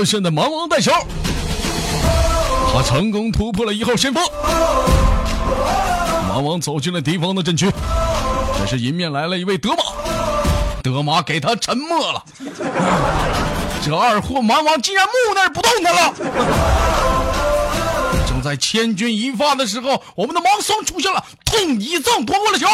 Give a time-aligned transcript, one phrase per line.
[0.00, 0.90] 得胜的芒王带球，
[2.72, 4.24] 他成功突破了一号先锋。
[6.26, 7.70] 蛮王走进了敌方的阵区，
[8.58, 9.76] 这时迎面来了一位德玛，
[10.82, 12.24] 德玛给他沉默了。
[13.84, 16.14] 这二货蛮王竟然木那不动弹了。
[18.26, 22.66] 正在千钧一发的时候，我们的盲僧出现了，痛一赠夺过了球。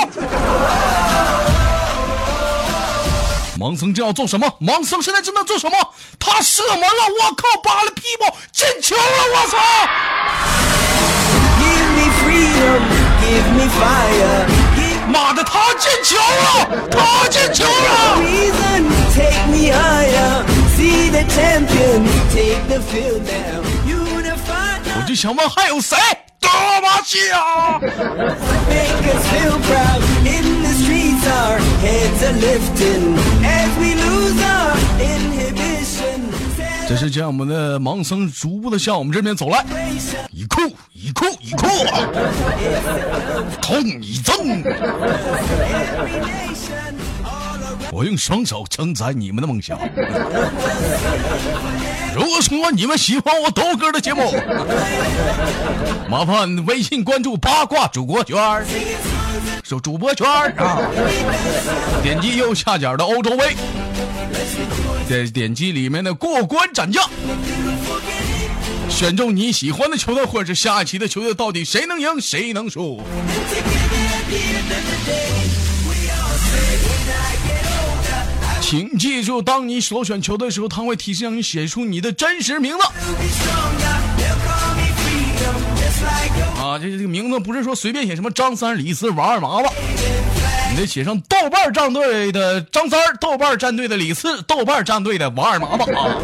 [3.58, 4.46] 盲僧这要做什么？
[4.60, 5.76] 盲僧现在正在做什么？
[6.18, 6.86] 他射门了！
[7.20, 9.02] 我靠，扒了屁股进球了！
[9.32, 9.56] 我操
[11.58, 12.82] ！Give me freedom,
[13.22, 14.44] give me fire.
[14.76, 16.68] Give 妈的，他进球了！
[16.90, 18.84] 他进球了！reason,
[19.14, 20.44] take me higher.
[20.76, 22.04] See the champion,
[22.34, 23.64] take the field now.
[23.86, 25.96] Unify, 我就想问，还有谁？
[26.40, 26.48] 德
[26.82, 27.80] 玛西亚！
[31.26, 36.30] Our heads are lifting as we lose our inhibition.
[36.88, 39.64] 这是将，我们的盲僧逐步的向我们这边走来，
[40.30, 40.60] 一哭
[40.92, 41.66] 一哭一哭，
[43.60, 44.62] 痛一赠。
[47.96, 49.78] 我用双手承载你们的梦想。
[52.14, 54.34] 如果说你们喜欢我豆哥的节目，
[56.06, 58.66] 麻烦微信关注八卦主播圈儿，
[59.62, 60.82] 是主播圈啊，
[62.02, 63.56] 点击右下角的欧洲杯。
[65.08, 67.02] 点点击里面的过关斩将，
[68.90, 73.00] 选中你喜欢的球队或者是下一期的球队，到底谁能赢，谁能输？
[78.68, 82.82] 请记住，当你所选球队的时候，他会提示让你写出你的真实名字。
[86.60, 89.68] 啊，这这个名字不是说随便写什么张三、李四、王二麻子，
[90.72, 96.16] 你得写上豆瓣战队的张三、豆瓣战队的李四、豆瓣战队的王二麻子啊。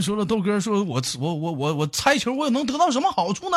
[0.00, 3.56] 说了，豆哥说我我我我我猜球，我又能得到什么好处呢？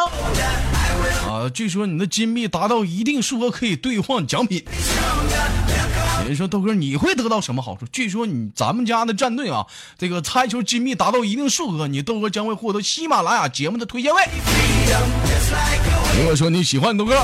[1.28, 4.64] 啊，据说你的金币达到一定数额可以兑换奖品。
[6.22, 7.86] 有人说豆哥你会得到什么好处？
[7.92, 9.66] 据说你咱们家的战队啊，
[9.98, 14.22] 这个猜球金币达到一定数额，你豆哥将会获得喜马拉雅节目的推荐位。
[16.18, 17.22] 如果说你喜欢豆哥，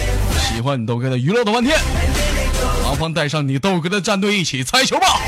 [0.49, 1.79] 喜欢你豆哥的娱乐的半天，
[2.83, 5.21] 麻烦带上你豆哥的战队一起猜球吧。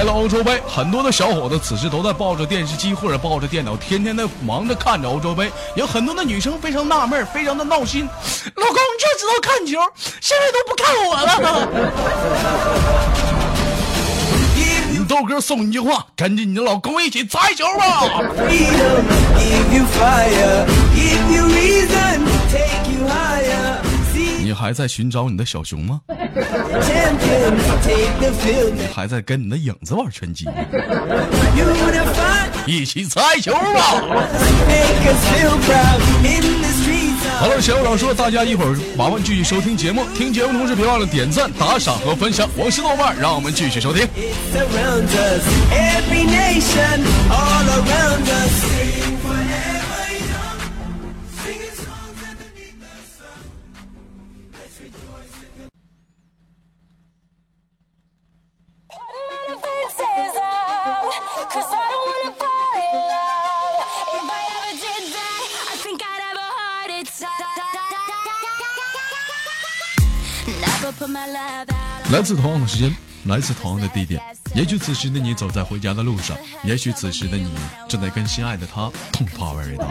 [0.00, 5.52] 来了欧洲杯，很多的小伙子此时都在抱着电视机或者抱着电脑，天天的忙着看着欧洲杯。
[5.74, 8.08] 有很多的女生非常纳闷，非常的闹心。
[8.56, 9.78] 老公，就知道看球，
[10.18, 11.68] 现在都不看我了。
[14.90, 18.22] 你豆哥送你一句话，跟着你的老公一起猜球吧。
[24.60, 26.02] 还在寻找你的小熊吗.
[28.94, 30.46] 还在跟你的影子玩拳击
[32.66, 33.58] 一起猜球吧。
[37.38, 42.46] 好了，小老说，大家一会儿麻烦继续收听节目，听节目同时别忘了点赞、打赏和分享。
[42.54, 44.06] 我是豆瓣儿，让我们继续收听。
[72.10, 72.94] 来自同样的时间，
[73.24, 74.20] 来自同样的地点。
[74.54, 77.50] 也许此时的你走在回家的路上，也许此时的你
[77.88, 79.88] 正在跟心爱的他通话味道。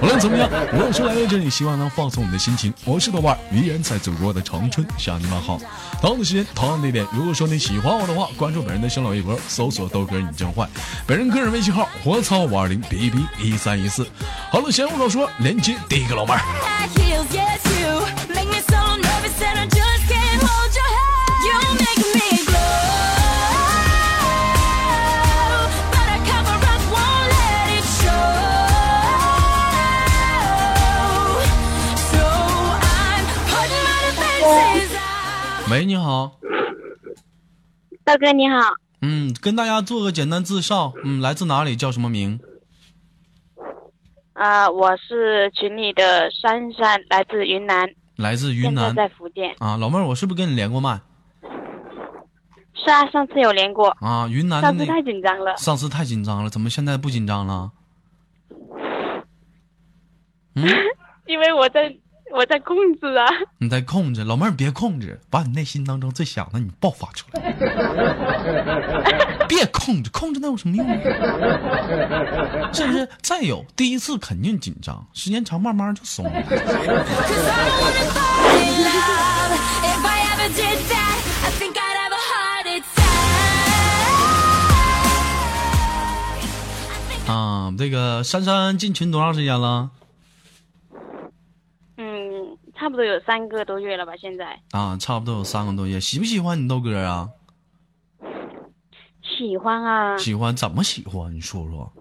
[0.00, 2.72] 无论怎么样，我是来到这里，希望能放松你的心情。
[2.84, 5.58] 我是豆瓣儿，依然在祖国的长春向你们好。
[6.00, 7.06] 同样的时间，同样的地点。
[7.12, 10.66] 如果说你喜欢我的话，关注本人的新浪微博，搜索豆哥你真坏。
[11.06, 14.06] 本人个人微信号：活操五二零 b b 一三一四。
[14.50, 16.40] 好了，闲话少说，连接第一个老妹儿。
[35.70, 36.32] 喂，你好，
[38.02, 42.40] 大哥你好，嗯，跟大家做个简单自绍，嗯，来自哪里，叫什么名？
[44.32, 49.54] 呃，我是群里的珊珊，来自云南，来自云南在福建。
[49.60, 51.00] 啊，老妹儿，我是不是跟你连过麦
[52.74, 54.26] 是啊，上次有连过，啊？
[54.28, 55.56] 云南的上次太紧张了。
[55.56, 57.70] 上次太紧张了，怎么现在不紧张了？
[60.56, 60.66] 嗯，
[61.26, 61.96] 因为我在
[62.32, 63.26] 我在控制啊。
[63.58, 67.52] 你在控制，老妹儿别控制，把你内心当中最想的你爆发出来，
[69.48, 70.86] 别控制，控制那有什么用？
[72.72, 73.08] 是不是？
[73.20, 76.32] 再有，第一次肯定紧张，时间长慢慢就松了。
[87.26, 89.90] 啊，这个珊珊进群多长时间了？
[92.90, 97.28] 嗯，差不多有三个多月了吧，现在啊，差不多有三个多月，喜不喜欢你豆哥啊？
[99.22, 101.32] 喜欢啊，喜欢，怎么喜欢？
[101.32, 101.92] 你说说。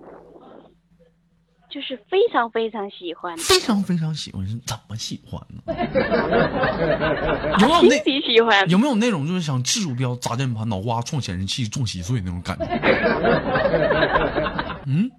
[1.70, 5.62] 就是非常非常喜欢，非常非常喜欢，是怎么喜欢呢？
[7.62, 8.68] 有没有那喜欢。
[8.68, 12.66] 有没有那种就是想掷鼠标砸键盘、脑瓜撞显示器、撞稀碎那种感觉？
[14.88, 15.12] 嗯，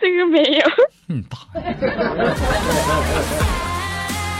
[0.00, 0.60] 这个没有，
[1.16, 1.60] 你大爷！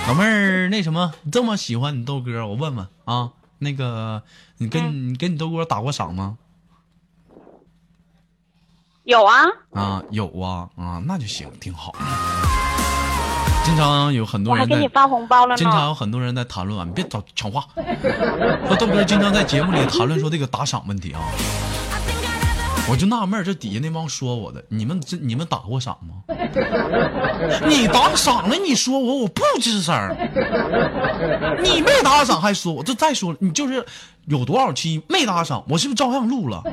[0.08, 4.22] 老妹儿，那什么，你这么喜欢你豆哥，我问问啊，那个
[4.58, 6.38] 你跟、你跟你豆哥打过赏吗？
[9.04, 11.92] 有啊，啊，有啊啊，那就行，挺好。
[13.62, 15.88] 经常有很多人在给你发红包了经常。
[15.88, 17.66] 有很多人在谈论啊，你别找抢话。
[18.66, 21.20] 说豆哥经常在节目里谈论说这个打赏问题啊，
[22.90, 26.24] 我就纳闷，这底下那帮说我的，你们这你们打过赏吗？
[27.68, 30.16] 你打赏了，你说我我不吱声儿，
[31.62, 33.86] 你没打赏还说我，这再说了，你就是
[34.26, 36.62] 有多少期没打赏，我是不是照样录了？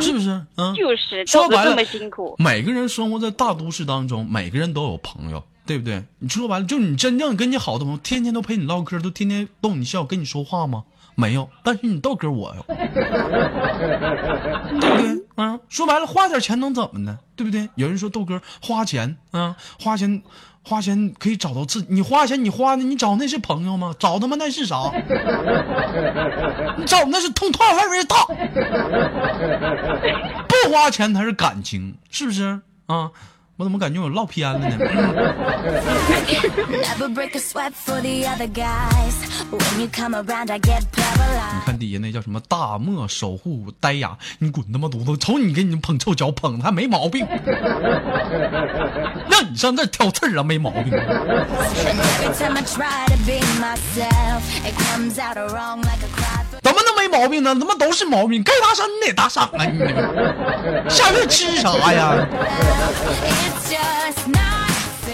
[0.00, 0.40] 是不是？
[0.56, 6.04] 嗯，就是说白了这么辛苦，每个人生活在大都市当中，每个人都有朋友，对不对？
[6.20, 10.84] 你说白了，就你真正跟你好的朋友，天天都陪你唠嗑，都天天逗你笑，跟你说话吗？
[11.14, 12.62] 没有，但是你豆哥我有，
[14.80, 15.24] 对不对？
[15.36, 17.18] 啊，说白了，花点钱能怎么呢？
[17.36, 17.68] 对不对？
[17.74, 20.22] 有人说豆哥花钱啊，花钱。
[20.66, 23.94] 花钱可以找到自己，你花钱你花的，你找那是朋友吗？
[23.98, 24.90] 找他妈那是啥？
[26.78, 28.24] 你找那是通套外围大，
[30.48, 33.10] 不花钱才是感情，是不是啊？
[33.56, 34.76] 我怎么感觉我唠偏了呢？
[41.60, 45.16] 你看底下那叫什么大漠守护呆哑，你滚他妈犊子！
[45.18, 47.24] 瞅你给你捧臭脚捧的还没毛病，
[49.30, 50.90] 让你上这挑刺儿啊，没毛病。
[57.08, 57.54] 没毛病呢？
[57.54, 59.64] 他妈都是毛病，该打赏你得打赏啊！
[59.64, 59.78] 你
[60.90, 62.26] 下月吃啥呀.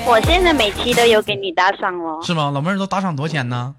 [0.07, 2.51] 我现在每期都有给你打赏了，是吗？
[2.51, 3.75] 老妹儿都打赏多少钱呢？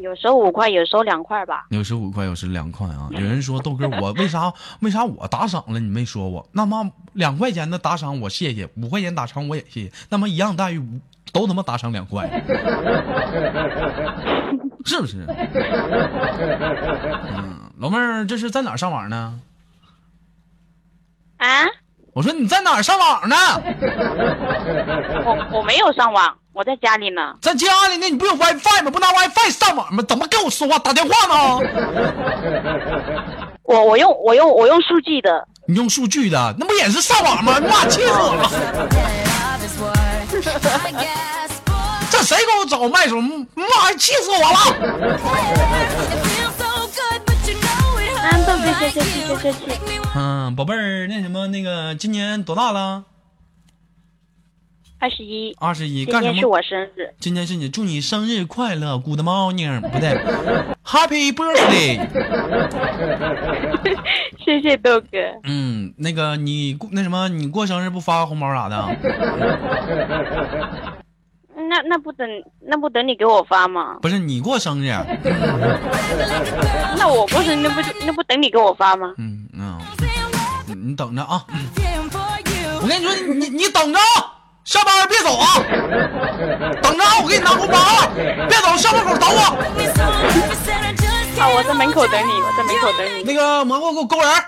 [0.00, 1.66] 有时候五块，有时候两块吧。
[1.70, 3.08] 有时候五块，有时两块啊。
[3.10, 6.48] 有人说豆哥，我为啥为啥我打赏了你没说我？
[6.52, 10.82] 那么两块钱的打赏我谢谢，五块钱打赏我也谢谢，那么一样待遇
[11.32, 12.28] 都他妈打赏两块，
[14.90, 15.18] 是不是？
[17.36, 19.38] 嗯，老妹儿这是在哪儿上网呢？
[21.38, 21.64] 啊，
[22.12, 23.36] 我说你在哪儿上网呢？
[25.24, 27.36] 我我没有上网，我在家里呢。
[27.40, 28.90] 在家里呢，你不有 WiFi 吗？
[28.90, 30.02] 不拿 WiFi 上网吗？
[30.08, 31.60] 怎么跟我说话打电话呢？
[33.62, 37.60] 我我用我用我用数据的，你用数据的，那不也是上网吗？
[37.60, 38.50] 妈，气死我了！
[42.20, 43.18] 这谁给我找麦手？
[43.18, 43.40] 妈，
[43.98, 44.58] 气死我了
[50.14, 53.04] 嗯，宝贝儿，那什么，那个今年多大了？
[54.98, 56.34] 二十一，二十一，今干什么？
[56.34, 60.10] 天是我生日，今天是你，祝你生日快乐，Good morning，不对，
[60.84, 62.06] Happy birthday。
[64.44, 65.06] 谢谢豆哥。
[65.44, 68.98] 嗯，那个你过那什么，你过生日不发个红包啥的？
[71.70, 72.26] 那那不等
[72.66, 73.96] 那不等你给我发吗？
[74.02, 74.90] 不是你过生日？
[76.98, 79.14] 那我过生日那不那不等你给我发吗？
[79.18, 79.78] 嗯嗯，
[80.66, 81.44] 你你等着啊.
[82.82, 84.04] 我跟你说，你你等着啊，
[84.64, 85.46] 下班别走啊，
[86.82, 88.08] 等着啊，我给你拿红包啊，
[88.48, 89.40] 别走，校门口等我。
[91.38, 93.22] 好，我在门口等你，我在门口等你。
[93.22, 94.44] 那个蘑菇给我勾人儿，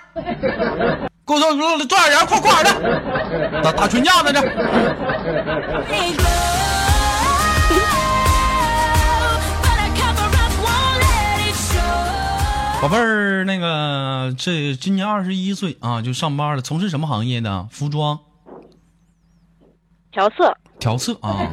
[1.25, 2.73] 给我给我给我抓点人，快快的，
[3.63, 4.41] 打打群架在这。
[12.83, 17.69] 宝贝儿，那个这今年二十一岁啊，就上班了，从事什么行业的？
[17.71, 18.19] 服装
[20.11, 21.47] 调色，调色啊。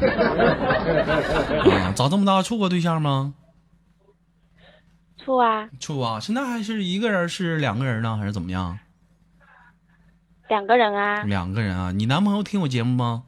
[1.70, 3.36] 啊，长这么大处过对象吗？
[5.24, 8.80] 处啊，处啊，现在还是一个人，是两个人呢，还是怎么样？
[10.48, 11.92] 两个人啊，两个人啊。
[11.92, 13.26] 你男朋友听我节目吗？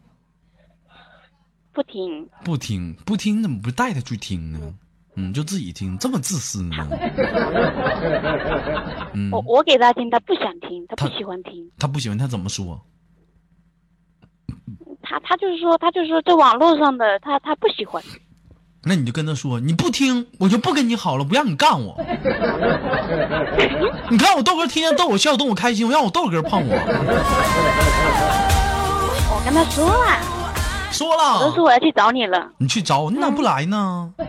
[1.72, 2.28] 不听。
[2.44, 4.74] 不听，不听，你怎么不带他去听呢？
[5.16, 6.76] 嗯，就自己听，这么自私呢？
[9.14, 11.70] 嗯我，我给他听，他不想听，他不喜欢听。
[11.78, 12.80] 他不喜欢，他怎么说？
[15.02, 18.02] 他他就是说，他就是说，在网络上的他他不喜欢。
[18.84, 21.96] 那你就跟他说，你不听，我就不跟你好了，不让你干我。
[24.10, 26.74] 你看我豆哥天天逗我笑，逗我开心，我让我豆哥碰我。
[29.30, 29.92] 我跟他说了，
[30.92, 32.52] 说了，我都说我要去找你了。
[32.58, 34.14] 你去找我，你咋不来呢？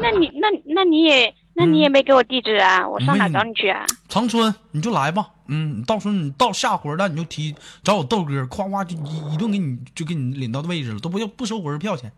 [0.00, 2.86] 那你那那你也那你也没给我地址啊？
[2.88, 3.84] 我上哪找你去啊？
[4.08, 5.28] 长春，你就来吧。
[5.48, 12.12] 嗯，到时候你到下回了，你就提找我豆哥，夸夸就一一顿给你就给你领到位置了，都不要不收火车票钱。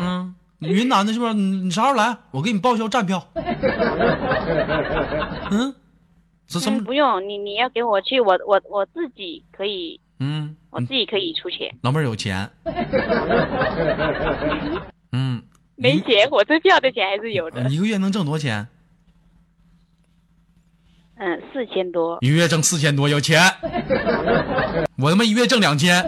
[0.00, 1.34] 嗯，云南的是不是？
[1.34, 2.16] 你你啥时候来？
[2.30, 3.22] 我给你报销站票。
[5.50, 5.74] 嗯，
[6.46, 6.84] 这什嗯，么？
[6.84, 11.74] 不用，你你要给我去，我我我自己可以，嗯，我自己可以出钱。
[11.82, 12.48] 老妹儿有钱。
[15.10, 15.42] 嗯，
[15.74, 17.68] 没钱，火车票的钱还是有的。
[17.68, 18.68] 一个月能挣多少钱？
[21.16, 22.18] 嗯，四千多。
[22.20, 23.40] 一个月挣四千多，有钱。
[24.96, 26.00] 我他妈一月挣两千。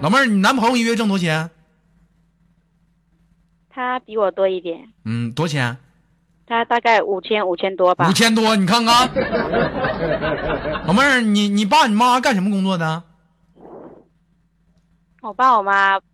[0.00, 1.50] 老妹儿，你男朋友一月挣多少钱？
[3.68, 5.76] 他比我多一点，嗯，多少钱？
[6.50, 8.12] 他大概五千五千多吧五。
[8.12, 9.08] 千多，你看看。
[10.84, 13.04] 老妹儿，你你爸你妈干什么工作的？
[15.22, 16.06] 我爸我妈不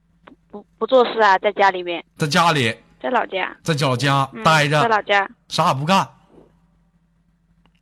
[0.50, 3.56] 不不做事啊，在家里面，在家里，在老家。
[3.62, 5.26] 在老家嗯、待着，在老家。
[5.48, 6.06] 啥也不干。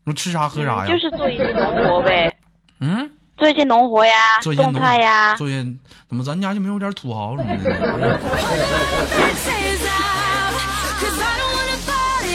[0.04, 0.86] 我吃啥喝啥呀？
[0.86, 2.36] 嗯就是做一些农活呗，
[2.78, 5.34] 嗯，做一些农活呀，种做一些农菜呀。
[5.34, 5.66] 做些
[6.08, 7.52] 怎么咱家就没有点土豪什么
[7.98, 8.20] 的？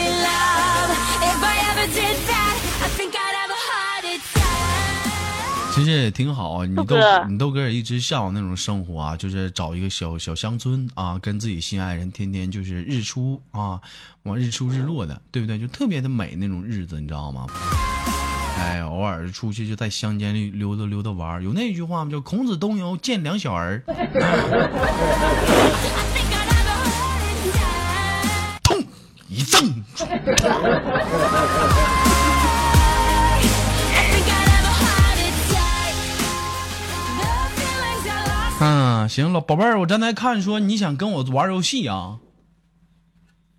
[0.00, 0.88] in love.
[1.22, 5.74] If I ever did that, I think I'd have a heart attack.
[5.74, 13.80] 其实也挺好啊，你豆豆哥你豆哥也一直向往那种生活啊，就是找一个小小乡村啊，跟自己心爱人天天就是日出啊，
[14.24, 15.58] 往日出日落的，对不对？
[15.58, 17.46] 就特别的美那种日子，你知道吗？
[18.58, 22.10] 哎，偶尔出去就在乡间里溜达溜达玩儿有那句话吗？
[22.10, 23.82] 叫“孔子东游见两小儿
[38.60, 42.18] 嗯， 行，老宝贝儿，我刚才看说你想跟我玩游戏啊。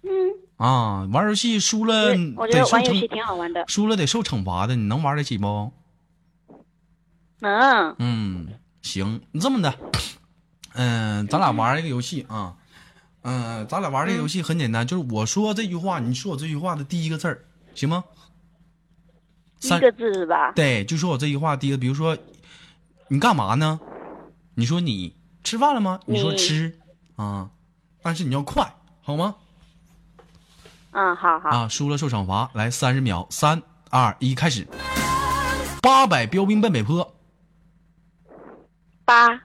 [0.03, 0.09] 嗯，
[0.57, 3.65] 啊，玩游戏输了我觉得玩游戏惩，挺好玩的。
[3.67, 5.73] 输了得受惩罚的，你能玩得起不？
[7.39, 8.47] 能，嗯，
[8.83, 9.73] 行，你这么的，
[10.73, 12.55] 嗯、咱俩玩一个游戏啊，
[13.23, 18.03] 嗯、咱俩玩这个游戏很简单，就是我说这句话，你说我这句话的第一个字儿，行吗？
[19.59, 20.51] 三一个字是吧？
[20.53, 22.17] 对，就说我这句话第一个，比如说
[23.09, 23.79] 你干嘛呢？
[24.55, 25.99] 你说你吃饭了吗？
[26.05, 26.79] 你说吃
[27.15, 27.51] 啊，
[28.01, 29.35] 但是你要快，好吗？
[30.91, 31.49] 嗯，好好。
[31.49, 34.67] 啊，输了受惩罚，来三十秒，三二一，开始。
[35.81, 37.15] 八百标兵奔北坡，
[39.05, 39.41] 八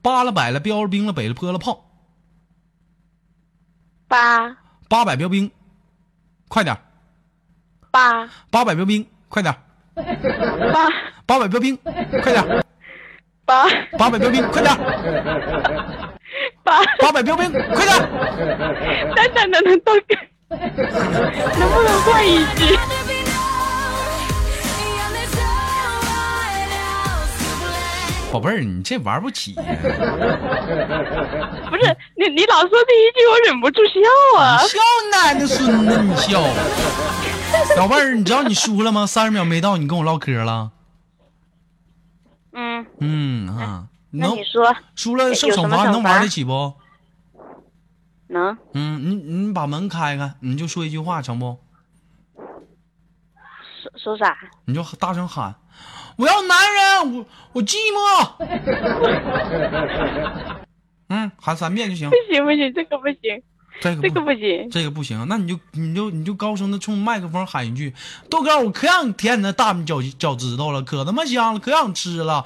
[0.00, 1.81] 八了百了标了兵了北了坡了炮，
[4.12, 4.54] 八
[4.90, 5.50] 八百标兵，
[6.46, 6.78] 快点儿！
[7.90, 9.56] 八八百标兵，快点儿！
[10.70, 10.86] 八
[11.24, 11.74] 八百标兵，
[12.22, 12.62] 快点儿！
[13.46, 13.64] 八
[13.96, 16.12] 八百标兵，快点儿！
[16.62, 19.14] 八，八百标兵，快点儿！
[19.16, 20.14] 等等等等，豆哥，
[21.58, 22.78] 能不能换一句？
[28.32, 29.76] 宝贝儿，你这玩不起呀、 不
[31.76, 34.68] 是你，你老说第一句，我忍不住笑啊你！
[34.68, 34.78] 笑
[35.12, 36.42] 奶奶孙子，你笑！
[37.76, 39.06] 宝贝儿，你知道你输了吗？
[39.06, 40.70] 三十秒没到，你跟我唠嗑了。
[42.54, 46.72] 嗯，嗯啊，你说输了受惩罚，你能玩得起不？
[48.28, 48.56] 能？
[48.72, 51.58] 嗯，你你把门开开，你就说一句话成不？
[53.82, 54.34] 说说啥？
[54.64, 55.54] 你就大声喊
[56.22, 57.98] ：“我要男人，我我寂寞。
[61.10, 62.14] ”嗯，喊三遍就行不。
[62.32, 63.42] 行不行，这个不行，
[63.80, 64.70] 这个不这个不行。
[64.70, 67.92] 这个不行，那你就你就你就高声的冲麦克风喊一句
[68.30, 72.44] ：“豆哥，我可想舔你那大米脚脚趾头了，可他妈香了，可想吃了，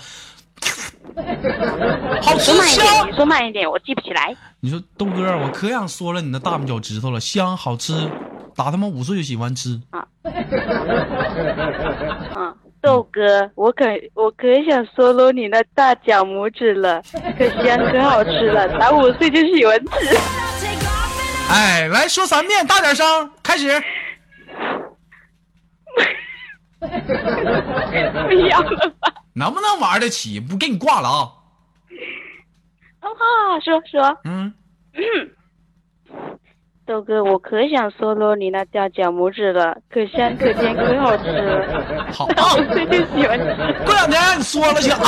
[2.22, 3.12] 好吃香你。
[3.14, 8.10] 说慢一点，我记不起来。”你说豆哥，我可想嗦了你那大拇脚趾头了，香好吃，
[8.54, 9.78] 打他妈五岁就喜欢吃。
[9.92, 10.02] 嗯，
[12.80, 17.02] 豆哥，我可我可想嗦搂你那大脚拇指了，
[17.36, 20.16] 可香可好吃了， 打五岁就喜欢吃。
[21.50, 23.68] 哎，来说三遍，大点声，开始。
[26.78, 26.86] 不
[28.48, 29.12] 要了吧？
[29.34, 30.38] 能不能玩得起？
[30.38, 31.32] 不给你挂了啊！
[33.00, 33.14] 哦，好
[33.52, 34.52] 好说说，嗯，
[36.86, 43.44] 豆哥，我可想 solo 你那大脚拇指了，可香可甜可好吃了，好啊，我最近喜欢吃。
[43.84, 45.00] 过两天你说了去啊。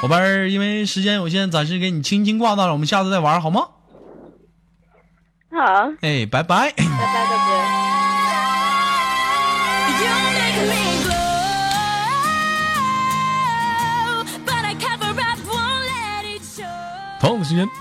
[0.00, 3.62] 宝贝儿，因为时间有限，暂时给你轻轻挂断了，我们下次再玩好吗？
[5.50, 5.58] 好，
[6.00, 6.70] 哎，拜拜。
[6.70, 7.36] 拜拜，豆
[10.96, 11.01] 哥。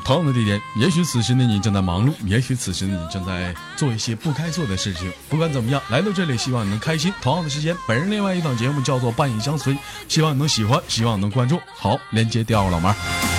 [0.03, 5.11] 同样的地点，也许此时的你正在忙碌，也许此时的你正在做一些不该做的事情。
[5.29, 7.13] 不管怎么样，来到这里，希望你能开心。
[7.21, 9.73] 同样的时间，本人另外一档节目叫做《半影相随》，
[10.07, 11.59] 希望你能喜欢，希望你能关注。
[11.75, 13.30] 好，连接第二个，老妹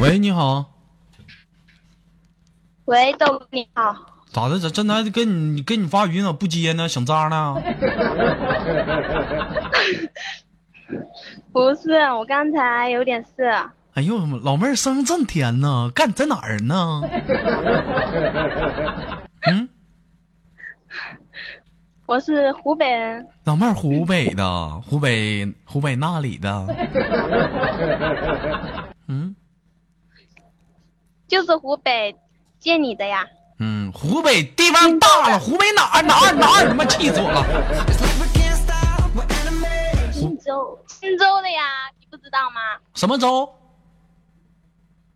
[0.00, 0.66] 喂，你好，
[2.84, 3.96] 喂，豆哥你好，
[4.30, 4.58] 咋的？
[4.58, 6.86] 咋真的跟你跟你发语音咋不接呢？
[6.86, 7.54] 想渣呢？
[11.52, 13.44] 不是，我刚才有点事。
[13.94, 15.90] 哎呦，老妹儿声音这么甜呢？
[15.94, 17.00] 干在哪儿呢？
[19.46, 19.68] 嗯，
[22.06, 26.66] 我是湖北人，老妹儿湖北的，湖北湖北那里的？
[29.08, 29.34] 嗯
[31.26, 32.14] 就是湖北
[32.58, 33.26] 见你的呀。
[33.58, 36.68] 嗯，湖北地方大了，湖北哪儿哪儿哪儿？
[36.68, 37.42] 他妈气死我了.
[40.12, 41.62] 荆州，荆州的呀，
[41.98, 42.60] 你不知道吗？
[42.94, 43.48] 什么州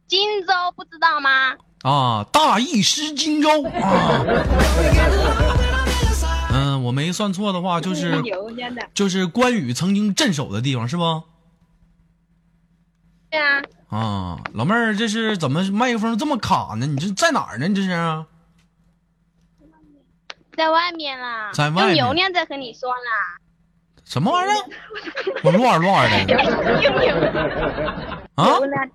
[0.07, 1.55] 荆州不知道吗？
[1.83, 2.24] 啊？
[2.33, 4.24] 大意失荆州啊！
[6.78, 8.22] 嗯，我没算错的话，就是。
[8.94, 11.22] 就是关羽曾经镇守的地方，是不？
[13.30, 16.86] 对啊，啊，老妹儿，这是怎么麦克风这么卡呢？
[16.86, 17.68] 你这在哪儿呢？
[17.68, 17.88] 你这是？
[20.56, 23.38] 在外面啦，在外面用流量在和你说啦，
[24.04, 24.54] 什么玩意儿？
[25.44, 26.34] 我乱乱的
[28.34, 28.58] 啊！
[28.58, 28.90] 量。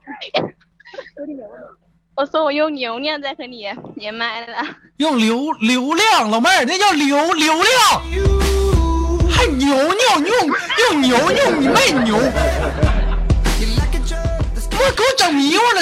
[2.16, 3.66] 我说我用流量在和你
[3.96, 4.58] 连麦了，
[4.98, 8.02] 用流流量，老妹儿，那叫流流量，
[9.32, 10.48] 还牛牛用
[10.92, 12.20] 用牛用你妹牛！
[14.96, 15.82] 给我整迷糊了，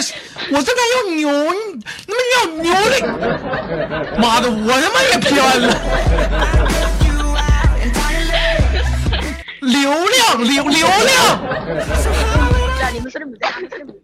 [0.51, 1.29] 我这该用牛，
[2.07, 2.95] 他妈要牛的，
[4.17, 5.67] 妈的，我他妈也偏了。
[9.59, 11.11] 流量流流量，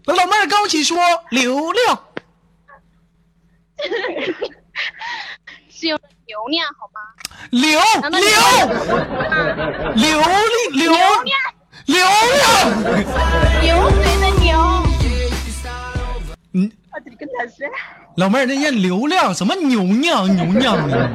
[0.05, 0.97] 老妹儿跟我一起说
[1.29, 1.99] 流量。
[5.79, 6.99] 是用流量好吗？
[7.51, 7.69] 流
[9.93, 10.09] 流
[10.71, 11.29] 流量，
[11.85, 11.95] 流
[12.33, 12.45] 量，
[13.61, 14.49] 流水 的流。
[16.53, 17.67] 嗯，我这里跟他说，
[18.15, 21.09] 老妹儿那叫流量，什么牛酿牛酿的？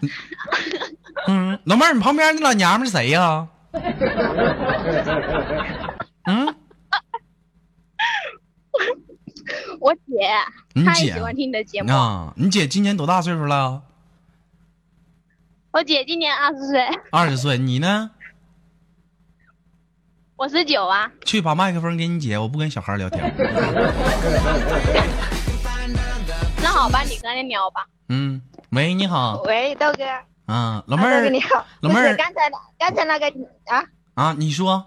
[1.28, 3.46] 嗯，老妹儿，你旁边那老娘们儿谁呀、
[6.26, 6.54] 嗯，
[9.80, 10.28] 我姐，
[10.74, 11.90] 你姐也喜欢听你的节目。
[11.90, 13.82] 啊，你姐今年多大岁数了？
[15.72, 17.56] 我姐今年二十岁，二十岁。
[17.56, 18.10] 你呢？
[20.36, 21.10] 我十九啊。
[21.24, 23.24] 去把麦克风给你姐，我不跟小孩聊天。
[26.62, 27.86] 那好吧，你和她聊吧。
[28.08, 30.04] 嗯，喂，你好，喂，豆哥，
[30.52, 33.26] 啊，老妹儿哥你好，老妹儿刚才那刚才那个
[33.64, 34.86] 啊，啊，你说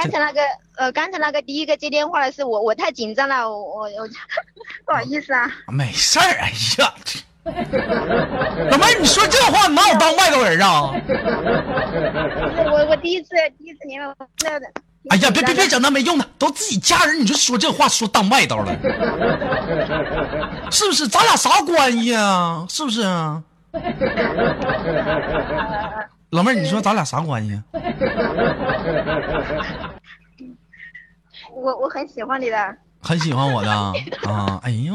[0.00, 0.40] 刚才那个
[0.76, 4.08] 呃，刚才那个第一个接电话的是我，我太紧张了，我我我
[4.86, 5.50] 不好意思啊。
[5.66, 6.24] 没事儿。
[6.24, 6.94] 哎呀，
[8.70, 10.94] 老妹儿，你说这话，你拿我当外头人啊？
[12.70, 14.66] 我我第一次第一次连麦，那的。
[15.10, 18.72] 哎呀，别别别整那没用的，都自己家人，你就说这话说当外道了，
[20.70, 21.08] 是不是？
[21.08, 22.64] 咱俩啥关系啊？
[22.68, 23.42] 是不是啊？
[26.30, 27.54] 老妹儿，你说咱俩啥关系？
[27.54, 27.62] 啊
[31.54, 33.72] 我我很喜欢你的，很喜欢我的
[34.30, 34.60] 啊！
[34.62, 34.94] 哎呦，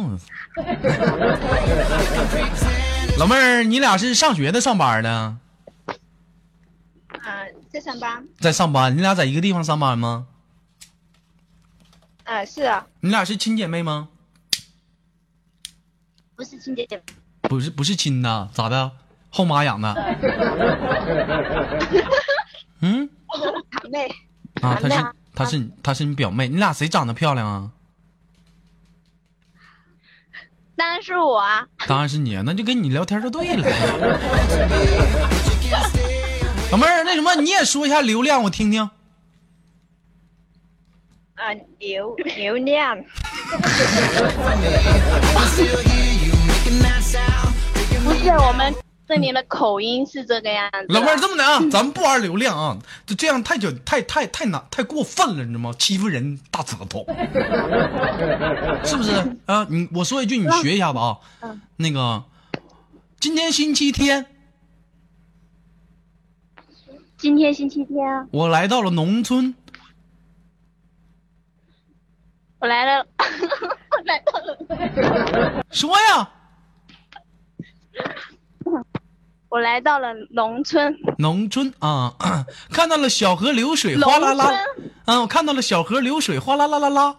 [3.18, 5.10] 老妹儿，你俩是上学的，上班的？
[5.10, 5.38] 啊，
[7.72, 8.26] 在上班。
[8.40, 10.28] 在上班，你俩在一个地方上班吗？
[12.24, 14.08] 啊，是啊，你俩是亲姐妹吗？
[16.36, 17.02] 不是亲姐姐，
[17.42, 18.92] 不是，不是亲的，咋的？
[19.34, 19.92] 后妈养的？
[22.82, 23.10] 嗯，
[23.72, 24.08] 堂妹。
[24.62, 27.72] 啊，她是她是她是你表妹，你俩谁长得漂亮啊？
[30.76, 31.66] 当然是我啊。
[31.88, 33.68] 当然是你，那就跟你聊天就对了。
[36.72, 38.84] 老妹儿，那什么，你也说一下流量，我听听。
[38.84, 38.90] 啊，
[41.80, 42.96] 流流量。
[48.04, 48.74] 不是我们
[49.06, 50.86] 这里的口音是这个样子。
[50.88, 55.74] 老妹儿，这么的啊，咱们不玩流量啊，就这样太久太太太难太过分了，你知道吗？
[55.78, 57.06] 欺负人大舌头，
[58.86, 59.12] 是不是？
[59.46, 59.68] 啊？
[59.70, 61.18] 你我说一句，你学一下子啊。
[61.76, 62.24] 那个，
[63.20, 64.26] 今天星期天，
[67.18, 69.54] 今天星期天啊，我来到了农村，
[72.60, 76.32] 我来了，我 来到了，说呀，
[79.54, 80.98] 我来到了农村。
[81.20, 82.12] 农村啊，
[82.74, 84.50] 看到了小河流水哗啦啦，
[85.06, 87.16] 嗯，我看到了小河流水哗啦啦啦啦，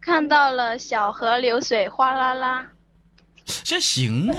[0.00, 2.68] 看到了小河流水哗啦啦，
[3.64, 4.36] 这行啊。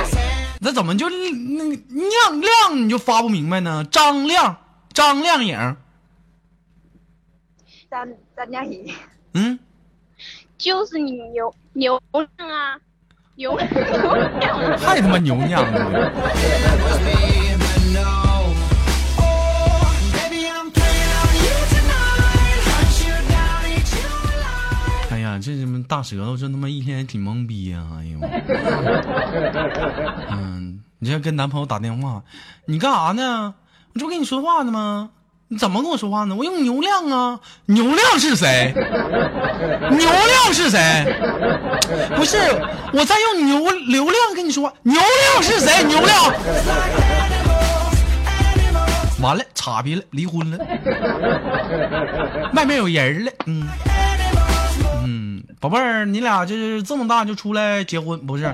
[0.62, 3.84] 那怎么就那个亮亮你就发不明白呢？
[3.90, 4.56] 张亮，
[4.94, 5.76] 张亮颖，
[7.90, 8.94] 张张靓颖，
[9.34, 9.58] 嗯，
[10.64, 12.80] 就是你牛牛亮啊，
[13.34, 13.68] 牛牛
[14.40, 16.10] 亮啊， 还他妈牛酿了！
[25.10, 28.18] 哎呀，这他妈大舌头，这他妈一天也挺懵逼呀、哎呦，
[30.30, 32.22] 嗯，你这跟男朋友打电话，
[32.64, 33.54] 你干啥呢？
[33.92, 35.10] 我这不跟你说话呢吗？
[35.54, 36.34] 你怎么跟我说话呢？
[36.34, 38.74] 我用牛亮啊，牛亮是谁？
[39.88, 41.06] 牛亮是谁？
[42.16, 42.36] 不是，
[42.92, 45.84] 我在用牛流量跟你说话，牛亮是谁？
[45.84, 46.24] 牛亮，
[49.22, 50.58] 完了，岔劈了，离婚了，
[52.54, 53.68] 外面有人了，嗯
[55.04, 58.52] 嗯，宝贝儿，你俩就是这么大就出来结婚，不是？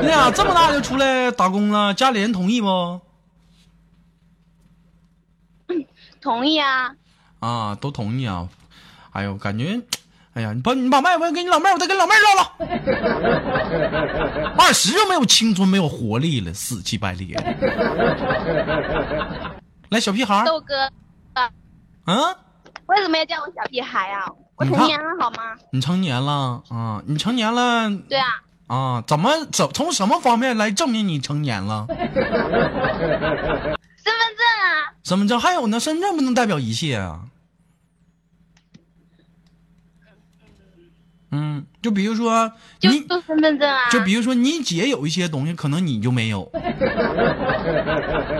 [0.00, 3.00] 你俩这么大就出来打工了，家里人同意不？
[6.24, 6.94] 同意啊，
[7.40, 8.48] 啊，都同意啊。
[9.12, 9.78] 哎呦，感觉，
[10.32, 12.50] 哎呀，你把你把麦，我给你老妹儿，我再跟老妹儿唠唠。
[14.56, 17.36] 二十就没有青春，没有活力了，死气白咧。
[19.90, 20.90] 来，小屁孩，豆哥，
[21.34, 21.50] 啊，
[22.06, 22.16] 嗯，
[22.86, 24.26] 为什么要叫我小屁孩啊？
[24.56, 25.54] 我成年了好吗？
[25.70, 27.02] 你成年了啊？
[27.06, 28.26] 你成年了对啊，
[28.68, 29.04] 啊？
[29.06, 31.86] 怎么怎从什么方面来证明你成年了？
[35.04, 37.26] 身份证啊，身份证还有呢，身份证不能代表一切啊。
[41.30, 46.48] 嗯，就比如说你，就就身份证啊，就比如说你姐有一些东西，可能你就没有。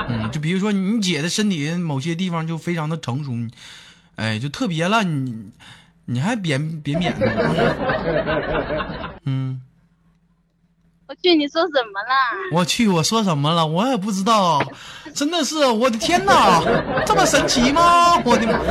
[0.09, 3.33] 嗯，就比如说你姐的身体某些地方就非常的成熟，
[4.15, 5.51] 哎，就特别了，你
[6.05, 9.04] 你还扁扁扁的。
[11.23, 12.09] 去，你说什么了？
[12.53, 13.67] 我去，我说什么了？
[13.67, 14.63] 我也不知道，
[15.15, 16.63] 真的是我的天哪，
[17.07, 18.17] 这么神奇吗？
[18.25, 18.59] 我的妈！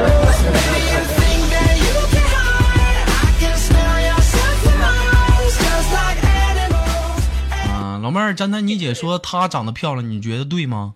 [7.71, 10.93] 啊，老妹儿，刚才你姐说她长得漂亮，你觉得对吗？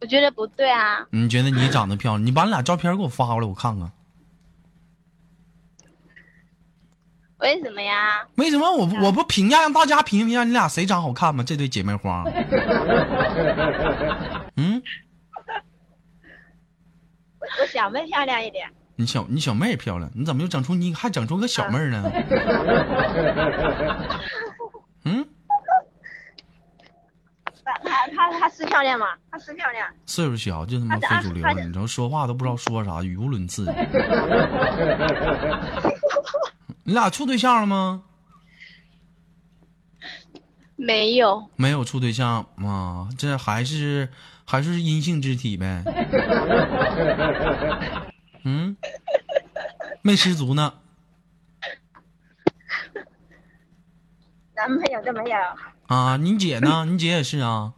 [0.00, 2.26] 我觉得不对啊，你觉得你长得漂亮？
[2.26, 3.90] 你把你俩照片给我发过来，我看看。
[7.38, 8.26] 为什么呀？
[8.36, 11.44] 为什么我不我不评价让大家评评价你俩谁长好看吗？
[11.46, 12.24] 这对姐妹花。
[14.56, 14.82] 嗯，
[17.38, 22.02] 我我小妹漂亮一点，你小你小妹漂亮，你怎么又整出你还整出个小妹儿呢？
[25.04, 25.26] 嗯，
[27.62, 29.08] 她她她她是漂亮吗？
[29.30, 33.70] 她是漂亮，岁数小就他妈非主流了，你知道说话都不知道说啥，语无伦次。
[36.86, 38.04] 你俩处对象了吗？
[40.76, 44.08] 没有，没有处对象啊，这还是
[44.44, 45.82] 还是阴性肢体呗。
[48.44, 48.76] 嗯，
[50.02, 50.74] 没失足呢。
[54.54, 55.36] 男朋友都没有，
[55.88, 56.84] 啊，你姐呢？
[56.84, 57.72] 你姐也是啊？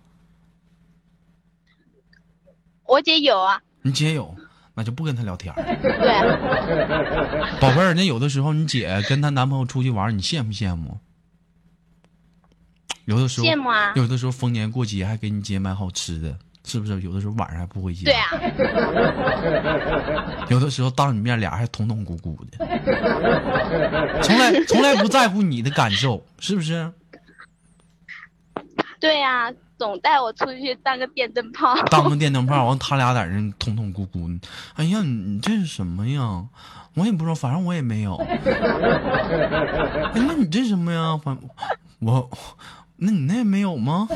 [2.84, 4.36] 我姐有啊，你姐有，
[4.78, 5.56] 那就不跟他聊天儿。
[5.82, 10.96] 对，宝贝儿，那有的时候你姐跟她男朋友出去玩，你羡不羡慕？
[13.06, 17.00] 有的时候羡慕啊有的时候逢年过节还给你姐买好吃的，是不是？
[17.00, 18.04] 有的时候晚上还不回家。
[18.04, 18.30] 对啊，
[20.48, 26.92] 有的时候当你面俩还捅捅咕咕的，从来从来不在乎你的感受，是不是？
[29.00, 31.74] 对啊，总带我出去当个电灯泡。
[31.86, 34.48] 当个电灯泡， 完他俩在那捅捅咕咕的。
[34.74, 36.44] 哎呀，你你这是什么呀？
[36.94, 38.16] 我也不知道，反正我也没有。
[38.26, 41.18] 哎，那你这什么呀？
[41.22, 41.38] 反
[42.00, 42.28] 我，
[42.96, 44.08] 那你那也没有吗？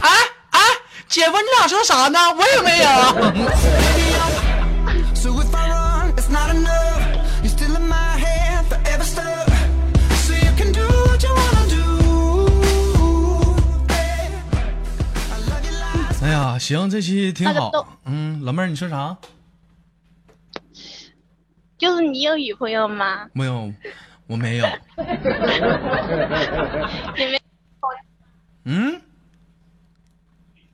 [0.00, 0.10] 哎
[0.50, 0.60] 哎，
[1.08, 2.18] 姐夫，你俩说啥呢？
[2.34, 3.87] 我也没有。
[16.58, 17.98] 行，这期挺好。
[18.04, 19.16] 嗯，老妹儿，你说啥？
[21.78, 23.28] 就是你有女朋友吗？
[23.32, 23.72] 没有，
[24.26, 24.66] 我没有。
[27.16, 27.40] 你没？
[28.64, 29.00] 嗯，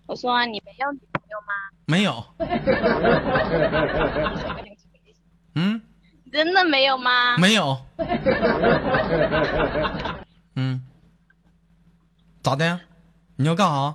[0.07, 1.53] 我说、啊、你没有女朋友吗？
[1.87, 2.25] 没有。
[5.55, 5.83] 嗯，
[6.33, 7.37] 真的没有吗？
[7.37, 7.79] 没有。
[10.57, 10.83] 嗯，
[12.43, 12.81] 咋的？
[13.37, 13.95] 你要干啥？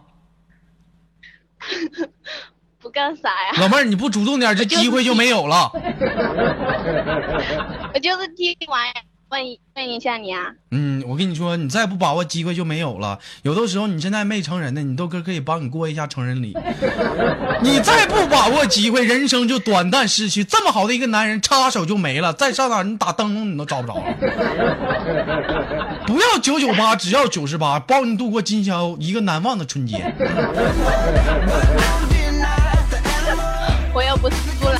[2.81, 3.51] 不干啥呀？
[3.59, 5.69] 老妹儿，你不主动点，这机会就没有了。
[7.93, 8.81] 我就是听完
[9.29, 10.47] 问一问一下你啊。
[10.71, 13.19] 嗯，我跟你说，你再不把握机会就没有了。
[13.43, 16.57] 有的时候你现在没成人呢，你豆哥可以帮你过一下成人礼。
[17.61, 20.43] 你再不把握机会，人生就短暂失去。
[20.43, 22.33] 这么好的一个男人，插手就没了。
[22.33, 24.03] 再上哪你打灯笼你都找不着了。
[26.07, 30.03] 不要九九八，只要九十八，帮你度过今宵一个难忘的春节。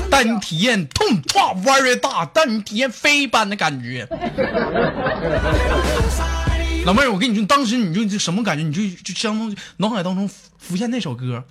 [0.09, 4.07] 带你体验痛跨弯越大，带你体验飞一般的感觉。
[6.85, 8.63] 老妹儿，我跟你说，当时你就就什么感觉？
[8.63, 11.43] 你就就相当于脑海当中浮浮现那首歌。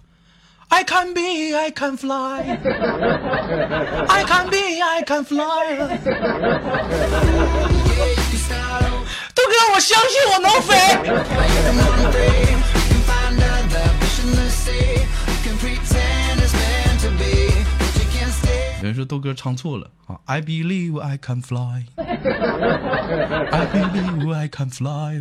[0.71, 2.42] I can be, I can fly.
[4.09, 5.79] I can be, I can fly.
[9.35, 10.75] 豆哥，我相信我能飞。
[18.80, 21.84] 有人说豆哥唱错了啊！I believe I can fly.
[21.96, 25.20] I believe I can fly.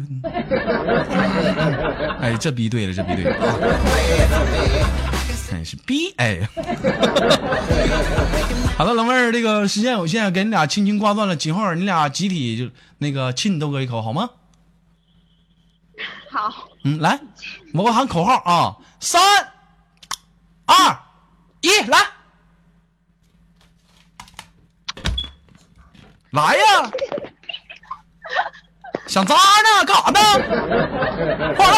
[2.19, 3.55] 哎，这逼对了，这逼对了啊！
[5.53, 6.47] 哎，是逼哎。
[8.77, 11.35] 好了，老妹儿，这个时间有限，给你俩轻轻挂断了。
[11.35, 14.29] 今后你俩集体就那个亲豆哥一口好吗？
[16.29, 17.19] 好，嗯，来，
[17.73, 19.19] 我喊口号啊，三、
[20.65, 20.99] 二、
[21.61, 21.97] 一，来，
[26.37, 26.91] 来呀！
[29.07, 29.83] 想扎呢？
[29.87, 30.19] 干啥呢？
[31.55, 31.75] 快来！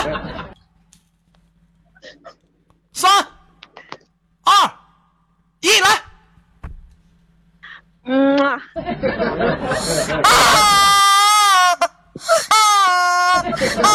[2.92, 3.10] 三、
[4.44, 4.52] 二、
[5.62, 6.02] 一，来！
[8.04, 8.60] 嗯啊！
[10.24, 10.30] 啊
[12.50, 12.58] 啊
[13.82, 13.88] 啊！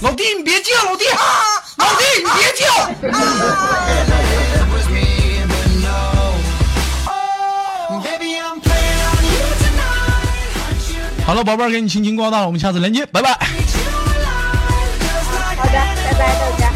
[0.00, 0.84] 老弟，你别叫！
[0.84, 1.06] 老弟，
[1.78, 2.62] 老弟，你别叫！
[11.26, 13.30] 好了，宝贝儿，给你轻轻挂断了，我们下次连接，拜拜。
[13.32, 13.38] 好
[15.64, 16.70] 的，拜拜，豆家。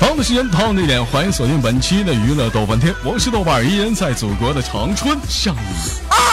[0.00, 6.27] 同样的时间，同样的地点，欢迎锁定本期的娱乐逗翻天，我是豆瓣儿，依然在祖国的长春向你。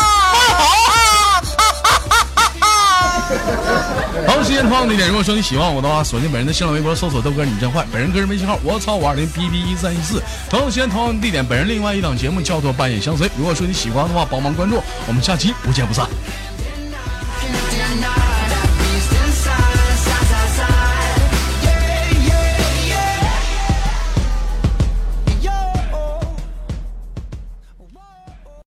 [4.45, 10.21] 时间，同样的地点，如果说你喜欢我的话，锁定本人的新浪微博，搜索豆哥你真坏，本人个人微信号我操五二零 b b 一三一四。
[10.51, 13.27] 同样时间，同样的地点，本人另外一档节目叫做半夜相随。
[13.35, 16.07] 如果说你喜欢的话，帮忙关注，我们下期不见不散。